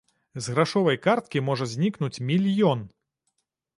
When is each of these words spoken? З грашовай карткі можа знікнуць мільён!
З 0.45 0.55
грашовай 0.55 0.97
карткі 1.07 1.43
можа 1.49 1.69
знікнуць 1.75 2.21
мільён! 2.31 2.79